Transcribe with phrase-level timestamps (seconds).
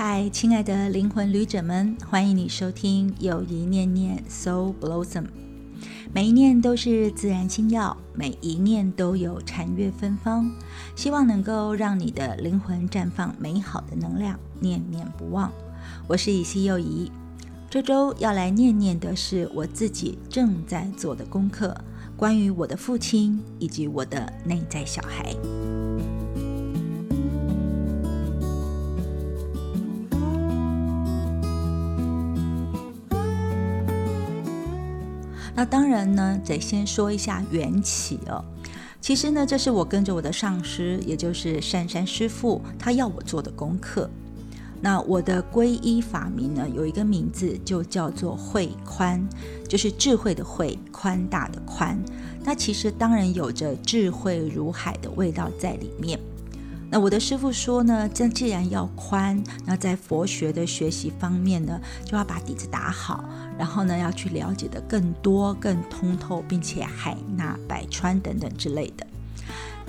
[0.00, 5.24] 嗨，亲爱的灵魂旅者们，欢迎你收听《友谊念念 Soul Blossom》。
[6.12, 10.52] 每一念都是自然心药，每一念都有禅悦芬芳。
[10.94, 15.52] 希望能够让你的灵魂绽放美好的能量，念念不忘。
[16.06, 17.10] 我是以西友谊，
[17.68, 21.76] 这周要来念念的是我自己正在做的功课，
[22.16, 25.34] 关于我的父亲以及我的内在小孩。
[35.58, 38.44] 那当然呢，得先说一下缘起哦。
[39.00, 44.08] 其实呢，这是我跟着我的上师，也就是珊珊师傅，他要我做的功课。
[44.80, 49.20] 那我的皈依法名呢，有一个名字就叫做慧宽，
[49.68, 51.98] 就是智慧的慧，宽大的宽。
[52.44, 56.20] 那其实当然有着智慧如海的味道在里面。
[56.90, 63.22] 那我的师傅说呢，这既然要宽，那在佛学的学习方面呢，就要把底子打好，
[63.58, 69.06] 然后呢，要去了解的更多、更通透，并且海纳百川等等之类的。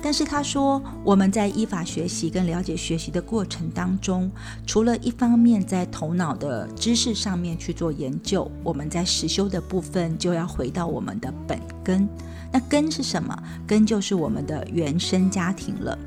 [0.02, 4.30] 但是他说，我们在依法学习跟了解学习的过程当中，
[4.66, 12.08] 除了一方面在头脑的知识上面去做研究，我们在实修的部分就要回到我们的本根。
[12.52, 13.42] 那根是什么？
[13.66, 15.98] 根就是我们的原生家庭了。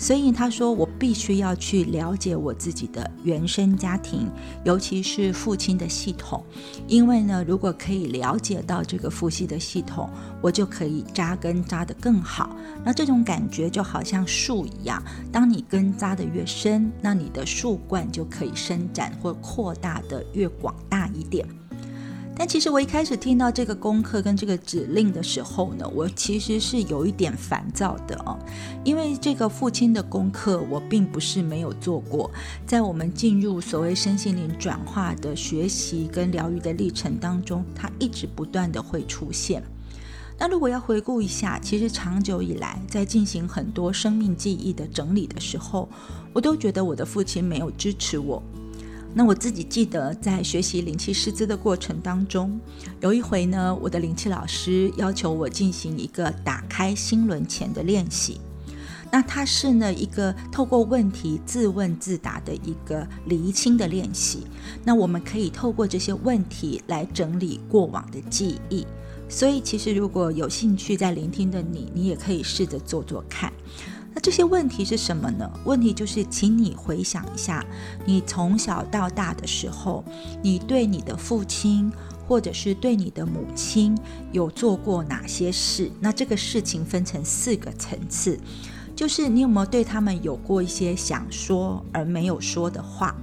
[0.00, 4.26] 所以他说，我必须要去了解我自己的原生家庭，
[4.64, 6.42] 尤其是父亲的系统，
[6.88, 10.08] 因为呢，如果可以了解到这个父系的系统，
[10.40, 12.56] 我就可以扎根扎得更好。
[12.82, 21.46] 那这种感觉就好像树一样，当你根扎得越深，那你的树冠就可以伸展或扩大的越广大一点。
[22.40, 28.34] 但其实我一开始听到这个功课跟这个指令的时候呢，我其实是有一点烦躁的哦，
[28.82, 32.30] 因为这个父亲的功课我并不是没有做过，
[32.66, 39.62] 在我们进入所谓身心灵转化的学习跟疗愈的历程当中，它一直不断的会出现。
[40.38, 45.86] 那如果要回顾一下，其实长久以来在进行很多生命记忆的整理的时候，
[46.32, 48.42] 我都觉得我的父亲没有支持我。
[49.12, 52.58] 那我自己记得，在学习灵气师资的过程当中，
[53.00, 58.40] 有一回呢，我的灵气老师要求我进行一个打开心轮前的练习。
[59.12, 64.46] 那它是呢一个透过问题自问自答的一个厘清的练习。
[64.84, 68.86] 那我们可以透过这些问题来整理过往的记忆。
[69.28, 73.52] 所以，其实如果有兴趣在聆听的你，你也可以试着做做看。
[74.12, 75.48] 那这些问题是什么呢？
[75.64, 77.64] 问题就是，请你回想一下，
[78.04, 80.04] 你从小到大的时候，
[80.42, 81.90] 你对你的父亲
[82.26, 83.96] 或者是对你的母亲
[84.32, 85.90] 有做过哪些事？
[86.00, 88.38] 那这个事情分成四个层次，
[88.96, 93.14] 就是你有没有对他们有过一些想说而没有说的话，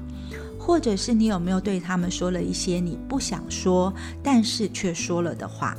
[0.58, 3.94] 或者是你有没有对他们说了一些你不想说
[4.24, 5.78] 但是却说了的话？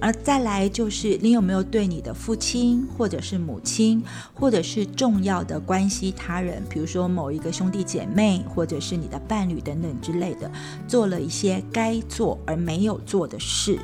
[0.00, 4.02] 而再来就是，你有没有对你的父亲，或者是母亲，
[4.34, 10.50] 或者是重要的关系他人，比如说某一个兄弟姐妹，或者是你的伴侣等等之类的，
[10.86, 13.78] 做了一些该做而没有做的事，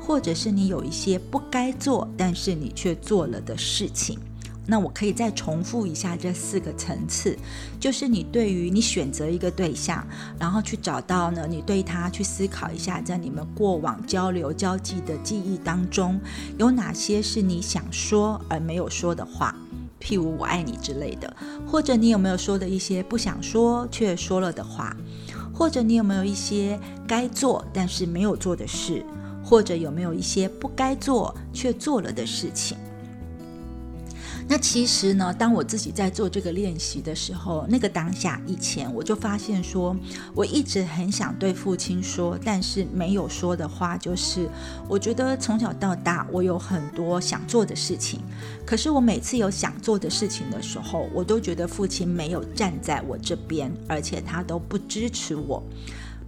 [0.00, 4.18] 或者是你有一些不该做，但是你却做了的事情？
[4.66, 7.38] 那我可以再重复一下这四个层次，
[7.78, 10.06] 就是你对于你选择一个对象，
[10.38, 16.20] 然后去找到呢，你对他去思考一下，在你们过往交流交际的记忆当中，
[16.58, 19.54] 有哪些是你想说而没有说的话，
[20.00, 24.96] 譬如“我爱你”之类的，或者你有没有说的一些不想说却说了的话，
[25.54, 29.04] 或者你有没有一些该做但是没有做的事，
[29.44, 32.76] 或者有没有一些不该做却做了的事情。
[34.48, 39.96] 那其实呢，当我自己在做这个练习的时候，那个当下以前，我就发现说，
[40.34, 44.48] 我一直很想对父亲说，但是没有说的话，就是
[44.88, 48.20] 我觉得从小到大，我有很多想做的事情，
[48.64, 55.60] 可是我每次有想做的事情的时候，我都觉得父亲没有站在我这边，而且他都不支持我。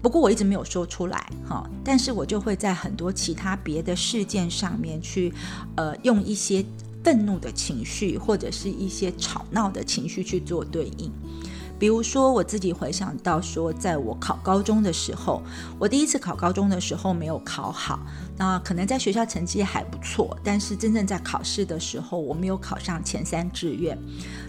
[0.02, 5.32] 不过我一直没有说出来，哈，但是我就会在很多其他别的事件上面去，
[5.76, 6.64] 呃，用一些。
[7.04, 11.10] 愤怒的情绪，或者是一些吵闹的情绪去做对应。
[11.78, 15.40] 比如说，我自己回想到说，在我考高中的时候，
[15.78, 18.00] 我第一次考高中的时候没有考好，
[18.38, 23.98] 那可能在学校成绩还不错，但是真正在考试的时候，我没有考上前三志愿。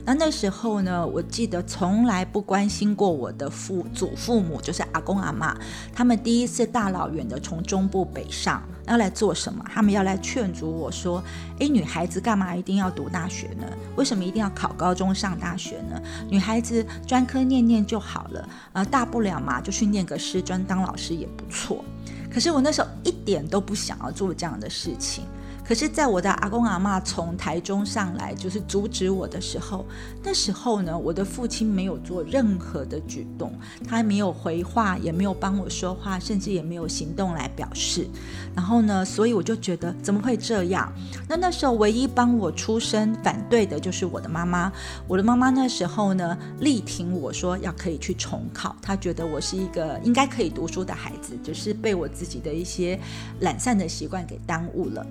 [0.06, 5.57] 那那时候呢，我记得从来不关心过我的父祖父母，就是阿公阿妈，
[5.94, 8.63] 他们第一次大老远的从中部北上。
[8.88, 9.63] 要来做什么？
[9.71, 11.24] 他们要来劝阻我说
[11.59, 13.68] ：“诶，女孩子干嘛一定要读大学呢？
[13.95, 16.01] 为什么一定要考高中上大学呢？
[16.27, 21.85] 女孩子专科念念就好了，呃，大不了嘛，就去念个师专当老师也不错。
[22.31, 25.23] 可是我那时候一点都不想要做这样的事情。
[25.69, 29.86] 可是，在我的阿公阿妈从台中上来，就是阻止我的时候，
[30.24, 33.54] 那时候呢，我的父亲没有做任何的举动，
[33.88, 38.07] 他没有回话，也没有帮我说话，甚至也没有行动来表示。
[38.56, 40.92] 然后呢，所以我就觉得怎么会这样？
[41.27, 44.74] 那那时候唯一帮我出声反对的就是我的妈妈。
[45.07, 53.00] 我的妈妈那时候呢，力挺我说要可以去重考，她觉得我是一个应该可以读书的孩子，只是被我自己的一些
[53.42, 55.06] 懒散的习惯给耽误了。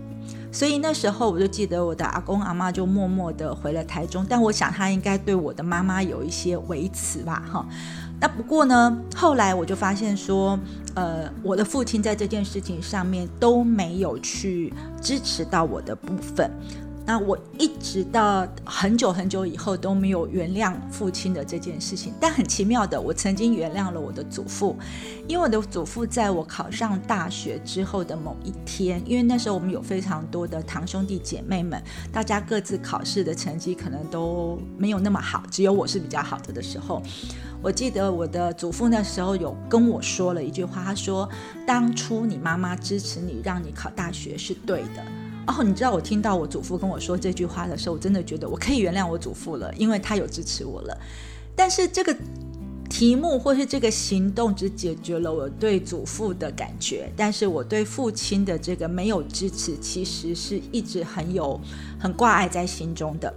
[0.51, 7.67] 所以那时候我就记得我的阿公阿妈就默默的回了台中，但我想他应该对我的妈妈有一些维持吧，哈。
[8.21, 10.59] 那不过呢，后来我就发现说，
[10.95, 16.51] 呃，我的父亲在这件事情上面都没有去支持到我的部分。
[17.09, 24.77] 那我一直到很久很久以后都没有原谅父亲的这件事情，但很奇妙的，我曾经原谅了我的祖父，
[25.27, 31.83] 因为我的祖父在我考上大学之后的某一天，因为那时候我们有非常多的堂兄弟姐妹们，
[32.13, 37.03] 大家各自考试的成绩可能都没有那么好，只有我是比较好的的时候，
[37.63, 41.27] 我记得我的祖父那时候有跟我说了一句话，他说
[41.67, 45.03] ：“当初你妈妈支持你，让你考大学是对的。”
[45.49, 50.97] 哦，你知道我听到我祖父跟我说这句话的时候，我真的觉得我可以原谅我祖父了，因为他有支持我了。
[51.57, 52.15] 但是这个
[52.91, 61.59] 题目或是这个行动只解决了我对祖父的感觉，但是我对父亲的这个没有支持，其实是一直很有
[61.99, 63.33] 很挂碍在心中的。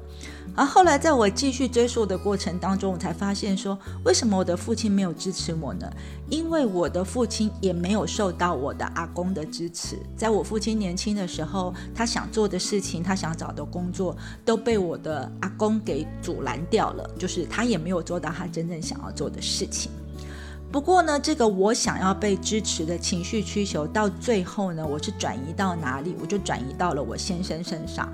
[0.56, 5.90] 而后来，在我继续追溯的过程当中，我才发现说，为什么我的父亲没有支持我呢？
[6.30, 9.98] 因为我的父亲也没有受到我的阿公的支持。
[10.18, 19.92] 在我父亲年轻的时候，他想做的事情，他想找的工作，都被我的阿公给阻拦掉了，就是他也没有做到他真正想要做的事情。
[20.72, 26.16] 不过呢，这个我想要被支持的情绪需求，到最后呢，我是转移到哪里？
[26.22, 28.08] 我就转移到了我先生身上。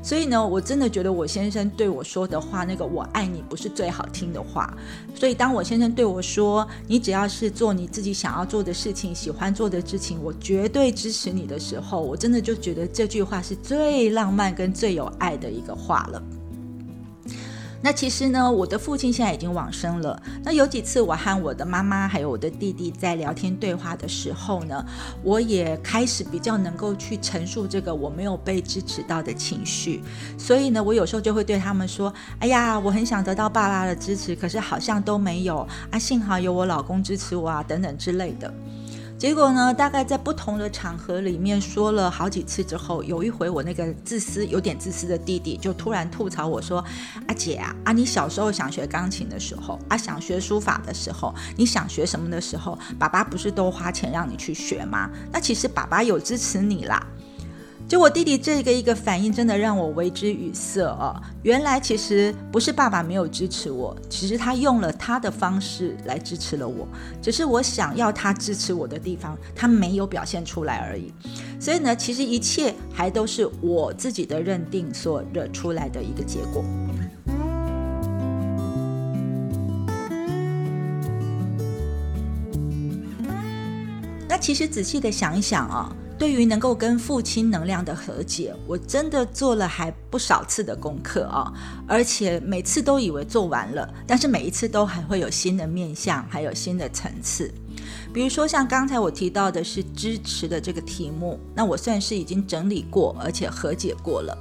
[0.00, 4.72] 所以呢，我真的觉得我先生对我说的话，那个“我爱你”不是最好听的话。
[5.12, 16.22] 所以当我先生对我说：“你只要是做你自己想要做的事情，喜欢做的事情，我绝对支持你”的时候，我真的就觉得这句话是最浪漫跟最有爱的一个话了。
[17.84, 20.18] 那其实呢，我的父亲现在已经往生了。
[20.42, 24.82] 那有几次我和我的妈妈还有我的弟弟在聊天对话的时候呢，
[25.22, 30.02] 我也开始比较能够去陈述这个我没有被支持到的情绪。
[30.38, 32.10] 所以呢，我有时候就会对他们说
[32.40, 35.58] ：“哎呀，我很想得到爸爸的支持，可是好像都没有
[35.90, 35.98] 啊。
[35.98, 38.50] 幸好有我老公支持我啊，等等之类的。”
[39.24, 39.72] 结果呢？
[39.72, 46.84] 大概在不同的场合里面说了好几次之后，有一回我那个自私、有点自私的弟弟就突然吐槽我说
[47.26, 55.08] ：“阿姐啊，啊你小时候想学钢琴的时候，啊想学书法的时候，你想学什么的时候，爸爸不是都花钱让你去学吗？
[55.32, 57.02] 那其实爸爸有支持你啦。”
[57.86, 61.14] 就我弟弟这个一个反应，真的让我为之语塞哦。
[61.42, 66.88] 原来其实不是爸爸没有支持我，其实他用了他的方式来支持了我，
[67.20, 71.12] 只是我想要他支持我的地方，他没有表现出来而已。
[71.60, 76.64] 所以呢，其实一切还都是我自己的认定所惹出来的一个结果。
[84.26, 85.94] 那其实仔细的想一想啊。
[86.18, 91.52] 对于能够跟父亲能量的和解，我真的做了还不少次的功课啊，
[91.88, 97.52] 而且每次都以为做完了，但是每一次都还会有新的面相，还有新的层次。
[98.14, 104.38] 比如说像刚才我提到的是支持的这个题目，那我算是已经整理过，而且和解过了。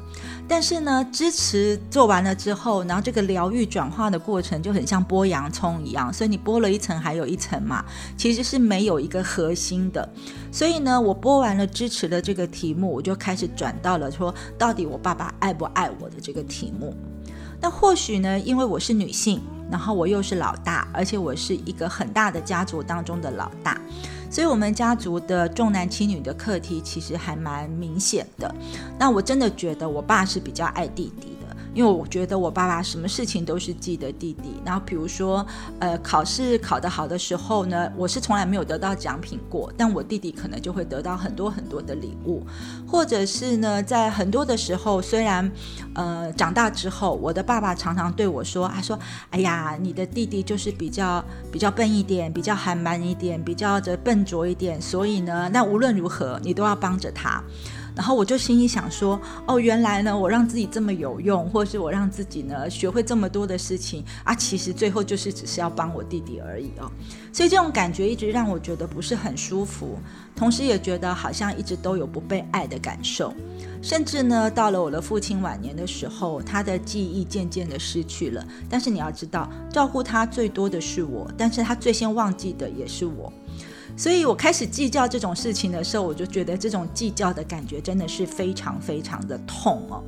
[0.48, 7.84] 但是呢，支持做完了之后，然后这个疗愈转化的过程就很像剥洋葱一样，所以你剥了一层还有一层嘛，
[8.16, 10.08] 其实是没有一个核心的。
[10.52, 16.94] 所以呢，我剥完了支持的这个题目，我就开始转到了说，到底我爸爸爱不爱我的这个题目。
[17.60, 19.42] 那或许呢，因为我是女性，
[19.74, 23.76] 然后我又是老大，而且我是一个很大的家族当中的老大。
[24.30, 28.54] 所以，我们家族的重男轻女的课题其实还蛮明显的。
[29.00, 31.36] 那我真的觉得，我爸是比较爱弟弟。
[31.74, 35.46] 因为我觉得我爸爸什么事情都是记得弟弟，然后比如说，
[35.80, 42.46] 呃，考试考得好的时候呢，我是从来没有得到奖品过，但我弟弟可能就会得到很多很多的礼物，
[42.88, 45.52] 或者是呢，在很多的时候，虽然，
[45.96, 48.98] 呃，长大之后，我的爸爸常常对我说，他说，
[49.32, 57.44] 哎呀，你的弟弟就是比较比较笨一点，比较还蛮一点，比较的笨拙一点，所以呢，那无论如何，你都要帮着他。
[57.96, 66.92] 然后我就心里想说，哦，原来呢，我让自己这么有用，或是我让自己呢学会这么多的事情啊，其实最后就是只是要帮我弟弟而已哦。
[67.32, 69.98] 所以这种感觉一直让我觉得不是很舒服，
[70.36, 73.34] 同时也觉得好像一直都有不被爱的感受。
[73.82, 78.46] 甚至呢，到了我的父亲晚年的时候，他的记忆渐渐的失去了。
[78.70, 83.32] 但是你要知道，照顾他最多的是我，但是他最先忘记的也是我。
[83.96, 90.04] 所以我开始计较这种事情的时候，我就觉得这种计较的感觉真的是非常非常的痛哦。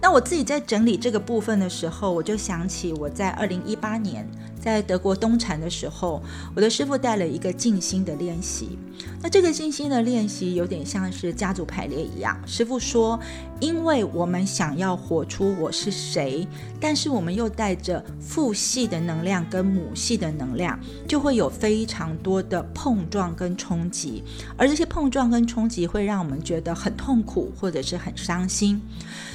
[0.00, 4.28] 那我自己在整理这个部分的时候，我就想起我在二零一八年
[4.60, 6.22] 在德国东禅的时候，
[6.54, 8.78] 我的师傅带了一个静心的练习。
[9.22, 12.36] 那这个静心的练习有点像是家族排列一样。
[12.46, 13.18] 师傅说，
[13.60, 16.46] 因为我们想要活出我是谁，
[16.80, 24.22] 但是我们又带着父系的能量跟母系的能量，就会有非常多的碰撞跟冲击，
[24.56, 28.80] 而这些碰撞跟冲击会让我们觉得很痛苦或者是很伤心。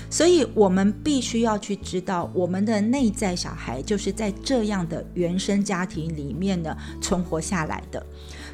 [0.09, 8.05] 所以，我们必须要去知道，我们的内在小孩就是在这样的原生家庭里面呢存活下来的。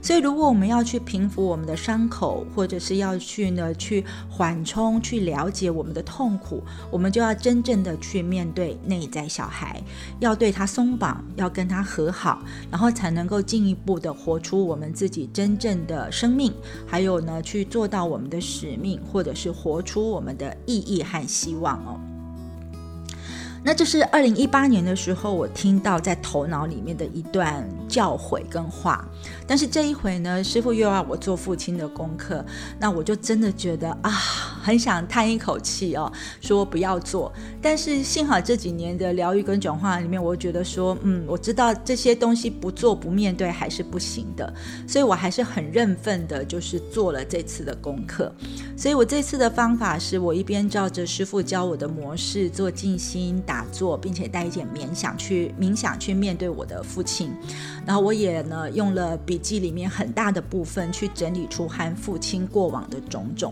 [0.01, 9.81] 所以，如果我们要去平复我们的伤口，或者是要去呢去缓冲、去了解我们的痛苦，我们就要真正的去面对内在小孩，
[10.19, 16.53] 要对他松绑，要跟他和好，然后才能够进一步的活出我们自己真正的生命，
[16.87, 21.99] 还有呢去做到我们的使命，或者是活出我们的意义和希望哦。
[23.63, 29.05] 那这是二零一八年的时候，我听到在头脑里面的一段教诲跟话。
[29.45, 32.43] 但是这一回呢，师傅又要我做父亲的功课，
[32.79, 37.31] 那我就真的觉得啊，很想叹一口气哦，说不要做。
[37.61, 44.53] 但是幸好这几年的疗愈跟转化里面，我觉得说，嗯，我知道这些东西不做不面对还是不行的，
[44.87, 48.33] 所以我还是很认份的，就是做了这次的功课。
[48.77, 53.43] 所以我这次的方法是我一边照着师傅教我的模式做静心。
[53.49, 57.31] 打坐，并且带一点冥想去冥想去面对我的父亲，
[57.83, 63.51] 然后我也呢用了笔记里面很大的部分去整理出和父亲过往的种种。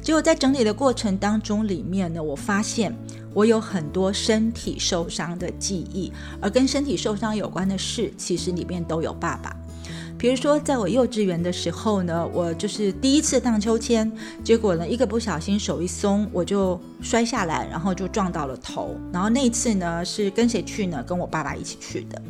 [0.00, 2.90] 结果在整理的过程当中，里面呢我发现
[3.34, 6.10] 我有很多身体受伤的记忆，
[6.40, 9.54] 而跟身体受伤有关的事，其实里面都有爸爸。
[10.16, 14.10] 比如说，在我幼稚园的时候呢，我就是第一次荡秋千，
[14.42, 18.96] 结果呢，一个不小心手一松，我就摔下来，然后就撞到了头。
[19.12, 21.04] 然后那次呢，是跟谁去呢？
[21.06, 22.20] 跟我爸爸一起去的。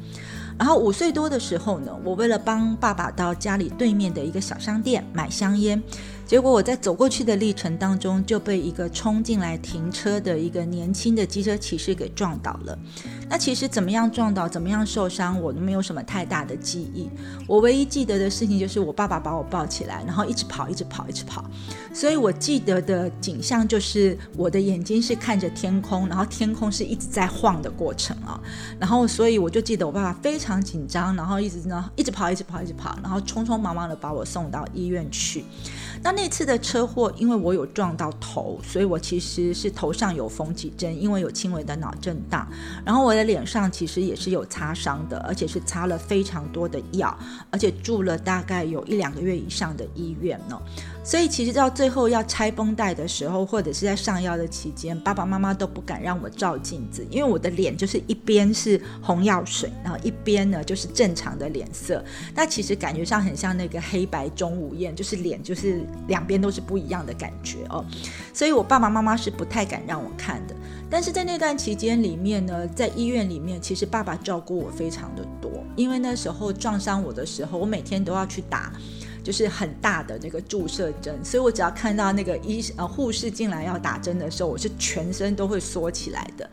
[0.58, 5.80] 然后五岁多的时候呢，我为了帮爸爸到家里对面的一个小商店买香烟。
[6.26, 12.78] 结果我在走过去的历程当中，就被一个冲进来停车的一个年轻的机车骑士给撞倒了。
[13.28, 17.08] 那其实怎么样撞倒，怎么样受伤，我都没有什么太大的记忆。
[17.46, 21.44] 我唯一记得的事情就是我爸爸把我抱起来，然后一直跑，一直跑，一直跑。
[21.92, 28.40] 所以我记得的景象就是我的眼睛是看着天空，然后天空是一直在晃的过程啊。
[28.78, 35.44] 然后所以我就记得我爸爸非常紧张，然后一直呢一直跑，一直跑，一直跑，然后匆匆忙忙的把我送到医院去。
[36.02, 42.46] 那那次的车祸，因为我有撞到头，所以我其实是头上有缝几针，因为有轻微的脑震荡。
[42.84, 47.16] 然后我的脸上其实也是有擦伤的，而且是擦了非常多的药，
[47.50, 50.58] 而且住了大概有一两个月以上的医院呢。
[51.04, 62.02] 所以其实到最后要拆绷带的时候，或者是在上药的期间，爸爸妈妈都不敢让我照镜子，因为我的脸就是一边是红药水，然后一边呢就是正常的脸色。
[62.34, 67.84] 那其实感觉上很像那个黑白中无艳，就是脸就是两边都是不一样的感觉哦。
[68.32, 70.56] 所以我爸爸妈妈是不太敢让我看的。
[70.88, 78.72] 但是在那段期间里面呢，在医院里面，其实爸爸照顾我非常的多，因为那时候撞伤我的时候，我每天都要去打。
[79.24, 86.48] 就是很大的那个注射针，所以我只要看到那个医呃护士进来要打针的时候，我是全身都会缩起来的。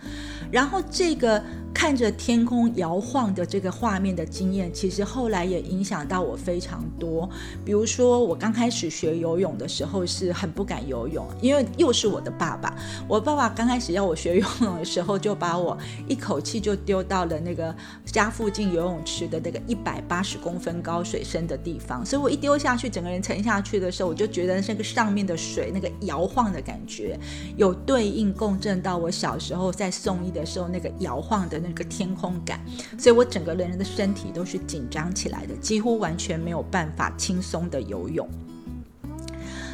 [0.50, 7.30] 然后这个看着天空摇晃的这个画面的经验，其实后来也影响到我非常多。
[7.66, 12.74] 比如说我刚开始学游泳的时候是很不敢游泳，因为又是我的爸爸。
[13.08, 17.76] 我爸爸刚开始要我学游泳的时候，就把我一口气就丢到了那个
[18.06, 22.52] 家附近游泳池的那个一百八十公分高水深的地方，所以我一丢。
[22.62, 27.20] 下去，整个人沉下去的时候，我就觉得那个上面的水那个摇晃的感觉，
[27.58, 32.60] 有对应共振到我小时候在送医的时候那个摇晃的那个天空感，
[32.98, 38.28] 所以我整个人的身体都是紧张起来的，几乎完全没有办法轻松的游泳。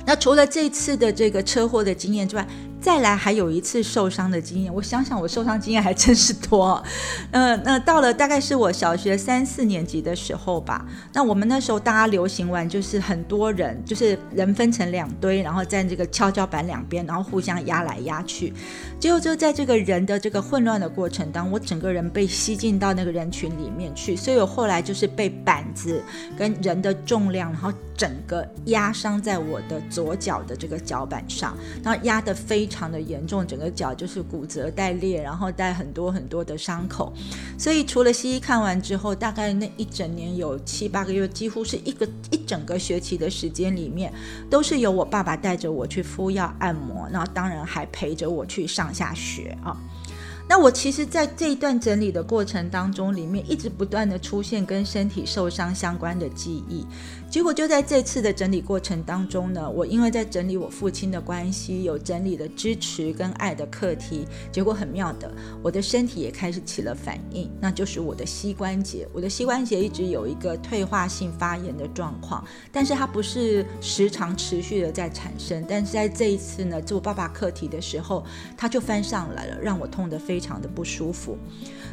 [0.05, 2.47] 那除了这次的这个车祸的经验之外，
[2.79, 6.81] 再来还有一次受伤的经验，我想想我受伤经验还真是多。
[7.31, 18.53] 呃，那到了大概是我小学三四年级的时候吧，那我们那时候大家流行玩就是很多人，就是人分成两堆，然后在这个跷跷板两边，然后互相压来压去。
[18.99, 26.01] 结果就在这个人的这个混乱的过程当中，我整个人被吸进到那个人群里面去，所以我后来就是被板子
[26.37, 37.13] 跟人的重量，然后整个压伤在我的左脚的这个脚板上，然后压得非常的严重，整个脚就是骨折带裂，然后带很多很多的伤口。
[37.57, 44.13] 所以除了西医看完之后，大概那一整年有七八个月，几乎是一个一整个学期的时间里面，
[44.49, 48.87] 都是由我爸爸带着我去敷药按摩，然后当然还陪着我去上。
[48.93, 49.77] 下学啊，
[50.49, 56.83] 那我其实，在这一段整理的过程当中，里面一直不断的出现跟身体受伤相关的记忆。
[57.29, 65.29] 结果就在这次的整理过程当中呢，我因为在整理我父亲的关系，有整理的支持跟爱的课题，结果很妙的，
[65.61, 78.23] 我的身体也开始起了反应，那就是我的膝关节，我的膝关节一直有一个退化性发炎的状况，但是它不是时常持续的在产生，但是在这一次呢，做爸爸课题的时候，
[78.55, 81.37] 它就翻上来了，让我痛得非常的不舒服。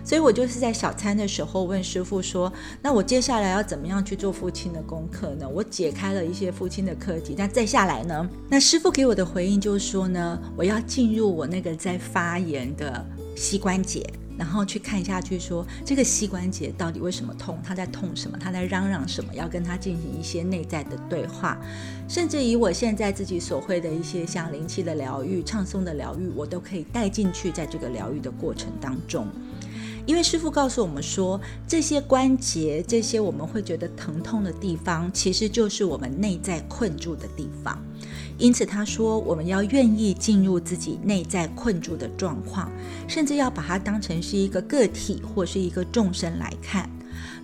[0.04, 5.50] 所以我就是在小餐的时候问师傅说：“那我接下来要怎么样去做父亲的功课可能？
[5.50, 8.28] 我解开了一些父亲的课题，那再下来呢？
[8.50, 13.02] 那师傅给我的回应就是说呢，我要进入我那个在发炎的
[13.34, 14.04] 膝关节，
[14.36, 17.58] 然后去看下去，说这个膝关节到底为什么痛？
[17.64, 18.36] 他在痛什么？
[18.38, 19.32] 他在嚷嚷什么？
[19.32, 21.58] 要跟他进行一些内在的对话，
[22.06, 29.26] 甚至以我现在自己所会的一些像灵气的疗愈、唱诵的疗愈，我都可以带进去，在这个疗愈的过程当中。”
[30.06, 37.82] 因为师傅告诉我们说，这些关节，这些我们会觉得疼痛的地方，其实就是我们内在困住的地方。
[38.36, 42.70] 因此，他说我们要愿意进入自己内在困住的状况，
[43.08, 46.90] 甚至要把它当成是一个个体或是一个众生来看。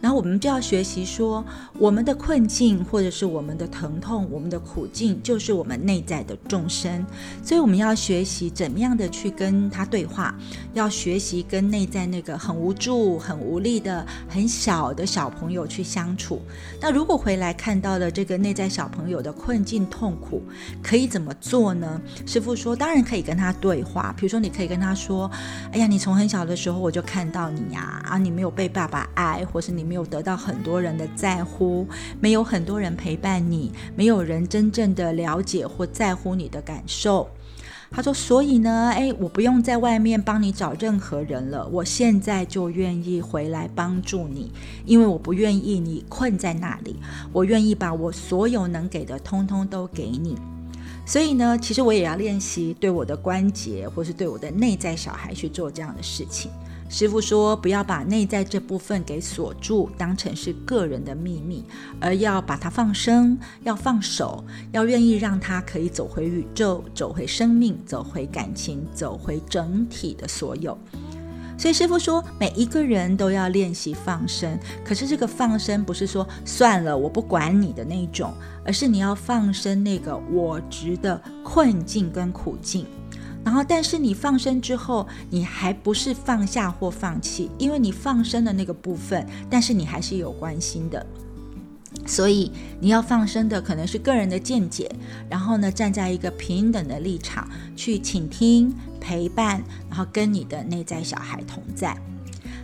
[0.00, 1.44] 然后我们就要学习说，
[1.78, 7.04] 我们的困境或者是我们的疼痛、我们的苦境，就是我们内在的众生。
[7.44, 10.34] 所以我们要学习怎么样的去跟他对话，
[10.72, 16.40] 要学习跟内在那个很无助、很无力的很小的小朋友去相处。
[16.80, 20.42] 那如果回来看到了这个内在小朋友的困境、痛苦，
[20.82, 22.00] 可以怎么做呢？
[22.24, 24.14] 师傅说，当然可以跟他对话。
[24.16, 25.30] 比如说，你可以跟他说
[25.72, 31.84] ：“哎呀，你从很小的时候我就看到你呀，啊，你没有被爸爸爱，或是你。”没有得到很多人的在乎，
[32.20, 37.28] 没有很多人陪伴你，没有人真正的了解或在乎你的感受。
[37.90, 44.52] 他说：“所以呢，诶，我不用在外面帮你找任何人了，我现在就愿意回来帮助你，
[44.86, 46.94] 因为我不愿意你困在那里，
[47.32, 50.36] 我愿意把我所有能给的通通都给你。
[51.04, 56.48] 所以呢，其实我也要练习对我的关节，或是对我的内在小孩去做这样的事情。”
[56.90, 61.64] 师傅说：“不要把内在这部分给锁住，当成是个人的秘密，
[62.00, 70.76] 而要把它放生，要放手，要愿意让它可以走回宇宙，走回生命，走回感情，走回整体的所有。”
[71.56, 74.58] 所以师傅说，每一个人都要练习放生。
[74.84, 78.32] 可是这个放生不是说算了，我不管你的那种，
[78.64, 82.84] 而是你要放生那个我执的困境跟苦境。
[83.44, 91.04] 然后，但是你放生之后，你还不是放下或放弃，因为你放生的那个部分，但是你还是有关心的，
[92.06, 94.90] 所以你要放生的可能是个人的见解，
[95.28, 101.96] 然后呢，站在一个平等的立场去倾听、陪伴，然后跟你的内在小孩同在。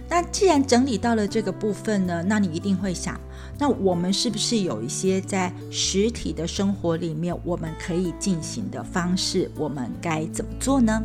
[0.09, 3.19] 那既然整理到了这个部分呢，那你一定会想，
[3.59, 9.51] 那我们是不是有一些在实体的生活里面我们可以进行的方式？
[9.57, 11.03] 我们该怎么做呢？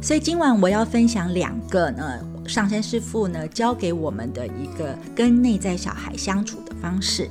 [0.00, 7.28] 所以今晚我要分享两个呢，上山师傅呢教给我们的一个跟内在小孩相处的方式。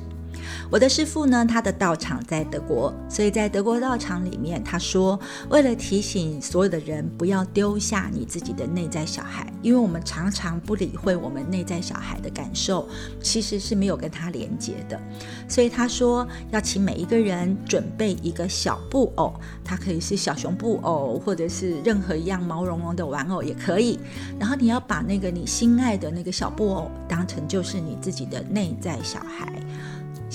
[0.70, 12.88] 我的师傅呢，他的道场在德国，所以在德国道场里面，他说，为了提醒所有的人不要丢下你自己的内在小孩，因为我们常常不理会我们内在小孩的感受，
[13.20, 15.00] 其实是没有跟他连接的。
[15.48, 23.98] 所以他说，要请每一个人准备一个小布偶，它可以是小熊布偶，或者是任何一样毛茸茸的玩偶也可以。
[24.38, 29.52] 然后你要把那个你心爱的那个小布偶当成就是你自己的内在小孩。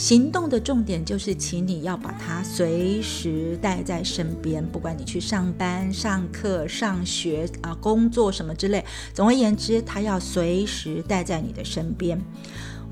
[0.01, 8.83] 行动的重点就是，请你要把它随时带在身边，不管你去上班、上课、上学啊、工作什么之类。
[9.13, 12.19] 总而言之，它要随时带在你的身边。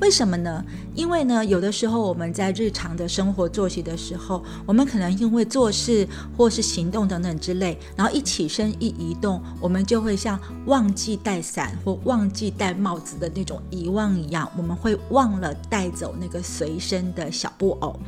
[0.02, 0.64] 为什么呢？
[0.96, 6.08] 因为呢，有的时候我们在日常的生活作息的时候，我们可能因为做事
[6.38, 18.00] 或是行动等等之类，然后一起身一移动，我们就会像忘记带伞或忘记戴帽子的那种遗忘一样，我们会忘了带走那个随身的小布偶。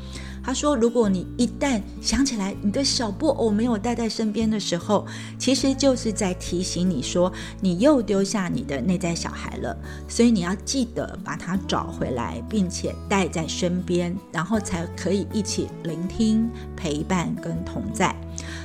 [0.44, 5.06] 他说：“如果你一旦想起来你的小布偶没有带在身边的时候，
[5.38, 9.78] 其实就是在提醒你说你又丢下你的内在小孩了。
[10.08, 18.16] 所以你要记得把它找回来，并且带在身边，然后才可以一起聆听、陪伴跟同在。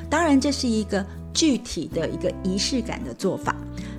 [0.09, 3.55] 当然，这是一个具体的一个仪式感的做法。”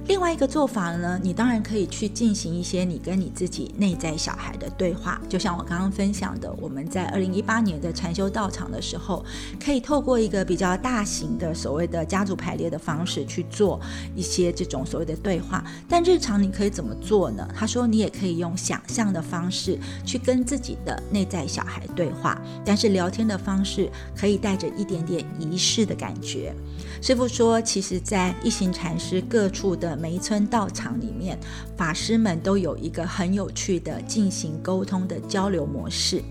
[0.07, 9.23] 另外一个做法呢，你当然可以去进行一些你跟你自己内在小孩的对话，就像我刚刚分享的，我们在二零一八年的禅修道场的时候，
[9.59, 13.79] 可以透过一个比较大型的所谓的家族排列的方式去做
[14.15, 15.61] 一些这种所谓的对话。
[15.89, 17.45] 但日常你可以怎么做呢？
[17.53, 26.55] 他说你也可以用想象的方式去跟自己的内在小孩对话，但是聊天的方式可以带着一点点仪式的感觉。
[27.01, 31.37] 师傅说，其实，在一行禅师各处的每一村道场里面，
[31.77, 36.21] 法师们都有一个很有趣的进行沟通的交流模式。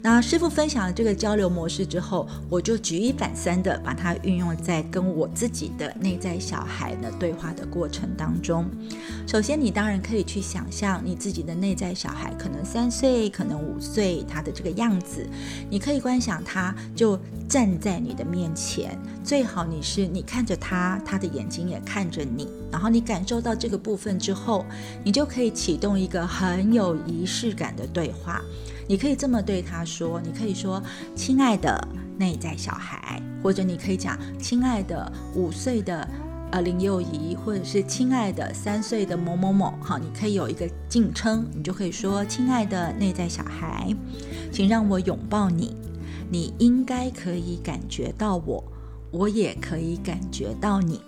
[0.00, 8.66] 那师傅分享了这个交流模式之后，我就举一反三的把它运用在跟我自己的内在小孩的对话的过程当中。
[9.26, 15.26] 首先，你当然可以去想象你自己的内在小孩，可能三岁，可能五岁，他的这个样子，
[15.70, 24.64] 你可以观想他就站在你的面前，最好你是你看着他，他的眼睛也看着你，然后你感受到这个部分之后，
[25.02, 28.42] 你就可以启动一个很有仪式感的对话。
[28.86, 30.82] 你可以这么对他说：“你可以说，
[31.14, 31.88] 亲爱的
[32.18, 36.06] 内在小孩，或者你可以讲，亲爱的五岁的
[36.50, 39.72] 呃林幼仪，或者是亲爱的三岁的某某某。
[39.80, 43.94] 好，你可以有一个敬称，你就可以说，亲爱的内在小孩，
[44.52, 45.74] 请让我拥抱你。
[46.30, 48.62] 你应该可以感觉到我，
[49.14, 51.00] 我也可以感觉到你。”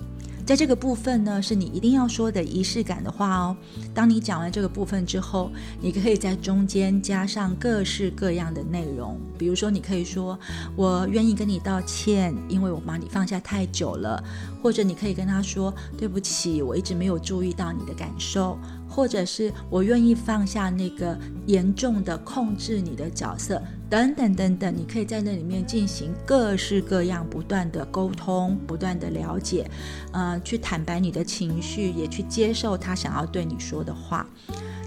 [0.46, 3.56] 在这个部分呢，是你一定要说的仪式感的话哦。
[3.92, 10.38] 当你讲完这个部分之后，你可以在中间加上各式各样的内容，比如说，你可以说
[10.76, 14.22] ：“我愿意跟你道歉，因为我把你放下太久了。”
[14.62, 18.56] 或者你可以跟他说：“对不起，我一直没有注意到你的感受。”
[18.96, 29.70] 或者是我愿意放下那个严重的控制你的角色，等等等等，你可以在那里面进行各式各样不断的沟通，不断的了解，
[30.12, 34.26] 呃，去坦白你的情绪，也去接受他想要对你说的话。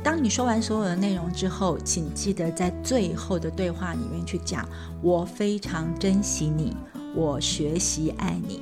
[0.03, 4.67] 当你说完所有的内容之后，请记得在最后的对话里面去讲
[5.03, 6.75] ：“我非常珍惜你，
[7.13, 8.59] 我学习爱你。”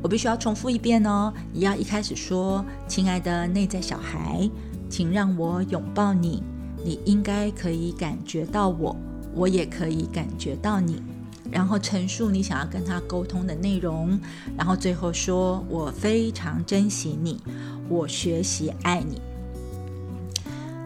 [0.00, 4.48] 我必须要重复一遍哦，你要一开始说：“亲爱的内在小孩。”
[4.94, 6.40] 请让我拥抱你，
[6.84, 8.94] 你应该可以感觉到我，
[9.34, 11.02] 我也可以感觉到你。
[11.50, 14.16] 然后陈述你想要跟他沟通的内容，
[14.56, 17.40] 然后最后说：“我非常珍惜你，
[17.88, 19.20] 我学习爱你。”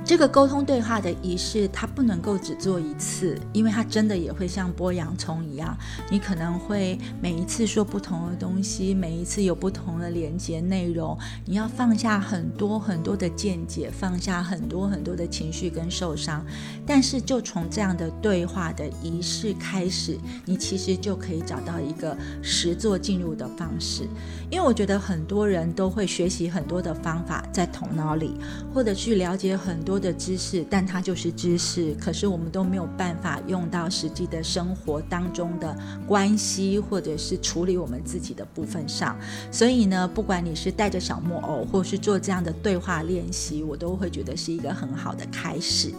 [0.09, 5.77] 这个沟通对话的仪式，它不能够只做一次，因为它真的也会像剥洋葱一样，
[6.11, 16.43] 你可能会每一次说不同的东西，每一次有不同的连接内容，你要放下很多很多的见解，放下很多很多的情绪跟受伤。
[16.87, 20.17] 但是就从这样的对话的仪式开始，
[20.47, 24.09] 你其实就可以找到一个实做进入的方式。
[24.51, 28.41] 因为我觉得很多人都会学习很多的方法在头脑里，
[28.73, 29.98] 或者去了解很多。
[29.99, 31.95] 的知识，但它就是知识。
[32.01, 39.17] 可是我们都没有办法用到实际的生活当中的关系，或者是处理我们自己的部分上。
[39.51, 45.93] 所以呢，不管你是带着小木偶，或是做这样的对话练习，我都会觉得是一个很好的开始。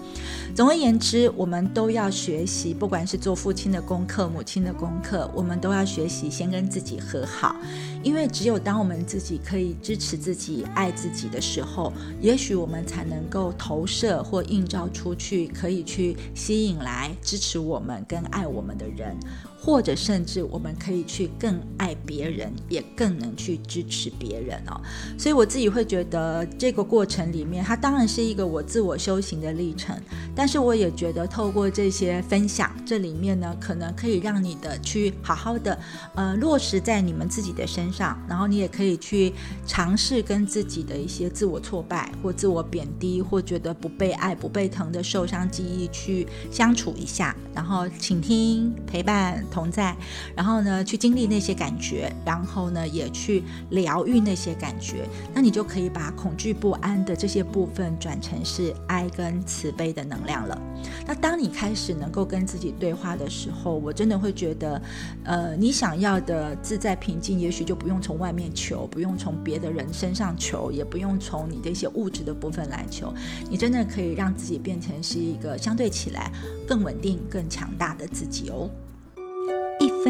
[0.56, 7.56] 总而言之，我们都要学习，不管是做父亲的功课、母亲的功课，我们都要学习先跟自己和好。
[8.02, 19.18] 因为只有当我们自己可以支持自己、爱自己的时候，也许我们才能够投射或映照出去，可以去吸引来支持我们跟爱我们的人。
[19.62, 24.80] 或者甚至我们可以去更爱别人，也更能去支持别人哦。
[25.18, 29.96] 所以我自己会觉得这个过程里面，它当然是一个我自我修行的历程。
[30.34, 35.78] 但是我也觉得透过这些分享，这里面呢，可能可以让你的去好好的
[36.16, 39.34] 呃落实在你们自己的身上，然后你也可以去
[39.66, 47.36] 尝试跟自己的一些自我挫败或自我贬低或觉得不被爱、不被疼的受伤记忆去相处一下。
[47.54, 49.96] 然后倾听、陪伴、同在，
[50.36, 60.60] 然后呢去经历那些感觉，然后呢也去疗愈那些感觉，那你就可以把恐惧不安的这些部分转成是爱跟慈悲的能量了。
[61.06, 64.82] 那当你开始能够跟自己对话的时候，我真的会觉得，
[65.24, 73.14] 呃，你想要的自在平静，也许就不用从外面求，不用从别的人身上求，也不用从你的一些物质的部分来求，
[73.50, 76.32] 你真的可以让自己变成是一个相对起来
[76.68, 78.70] 更稳定、更强大的自己哦。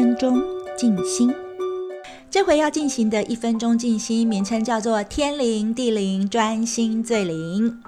[0.00, 0.42] 分钟
[0.78, 1.30] 静心，
[2.30, 7.82] 这回要进行的一分钟静心，名称叫做天灵地灵，专心最灵。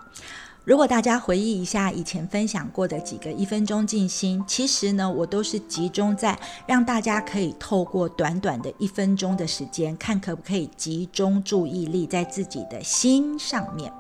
[0.63, 13.91] 如果大家回忆一下以前分享过的几个一分钟静心，其实呢，我都是集中在让大家可以透过短短的一分钟的时间，看可不可以集中注意力在自己的心上面。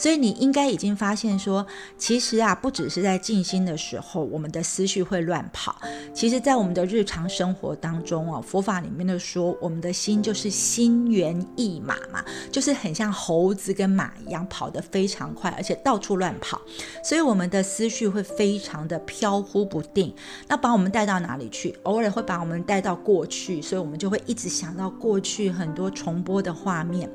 [0.00, 1.66] 所以你应该已经发现说，
[1.98, 5.76] 其实啊，不只是在静心的时候，我们的思绪会乱跑。
[6.14, 16.58] 其实，在我们的日常生活当中哦，佛法里面的说，我们的心就是心猿意马嘛，就是很像猴子跟马一样，跑得非常快，而且到处乱跑。
[17.04, 20.14] 所以我们的思绪会非常的飘忽不定。
[20.48, 21.78] 那把我们带到哪里去？
[21.82, 27.06] 偶尔会把我们带到过去，所以我们就会一直想到过去很多重播的画面。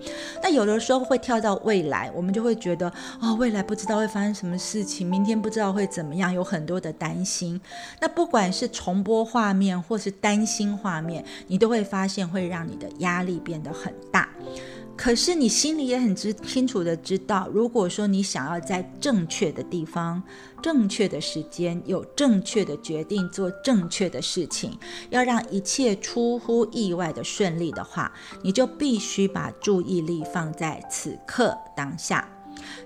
[0.43, 2.74] 那有的时候会跳到未来，我们就会觉。
[2.75, 7.59] 的哦，未来不知道会发生什么事情，明天不知道会怎么样，有很多的担心。
[7.99, 14.29] 那不管是重播画面，或是担心画面，你都会发现会让你的压力变得很大。
[14.97, 20.23] 可是你心里也很知清楚的知道，如果说你想要在正确的地方、
[20.61, 28.09] 正确的时间有正确的决定，做正确的事情，要让一切出乎意外的顺利的话，
[28.41, 32.25] 你就必须把注意力放在此刻当下。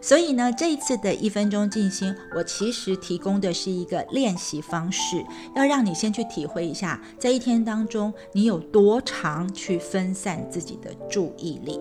[0.01, 5.23] 所以呢，这一次的一分钟静心，我其实提供的是一个练习方式，
[5.55, 11.79] 要让你先去体会一下，在一天当中，你有多长去分散自己的注意力。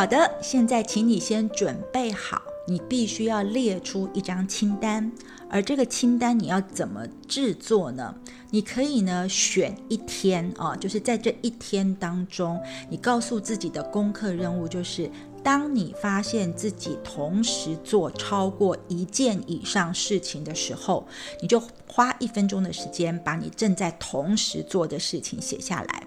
[0.00, 5.12] 好的，现在请你先准备好，你必须要列出一张清单，
[5.50, 8.14] 而这个清单你要怎么制作呢？
[8.48, 12.58] 你可以呢选一天啊，就是在这一天当中，
[12.88, 15.10] 你告诉自己的功课任务就是，
[15.42, 21.06] 当你发现自己同时做超过一件以上事情的时候，
[21.42, 26.04] 你就花一分钟的时间把你正在同时做的事情写下来。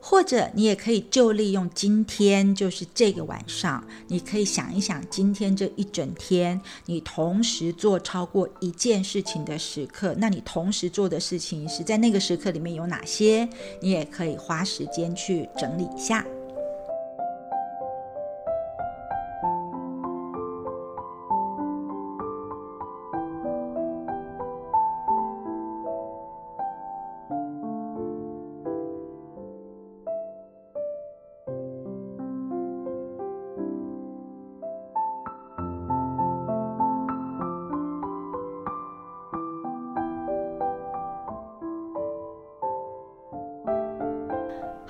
[0.00, 13.48] 或者你也可以就利用今天，就是这个晚上，你可以想一想今天这一整天，你同时做超过一件事情的时刻，那你同时做的事情是在那个时刻里面有哪些？
[13.82, 16.24] 你也可以花时间去整理一下。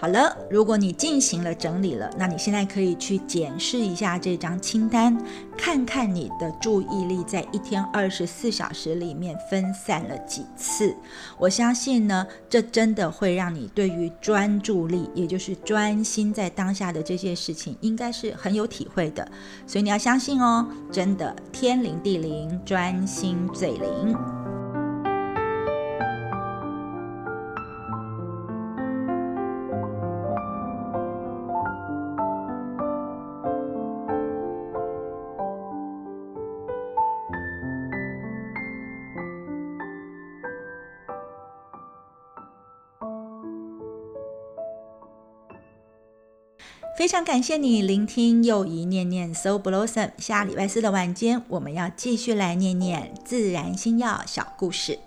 [0.09, 5.15] 好了，如果你进行了整理了，那你现在可以去检视一下这张清单，
[5.55, 10.97] 看看你的注意力在一天二十四小时里面分散了几次。
[11.37, 19.31] 我相信呢，这真的会让你对于专注力，也就是专心在当下的这些事情，应该是很有体会的。
[19.67, 24.48] 所以你要相信哦，真的天灵地灵，专心最灵。
[46.99, 50.11] 非常感谢你聆听又一念念 So Blossom。
[50.19, 54.99] 下礼拜四的晚间，我们要继续来念念自然星耀小故事。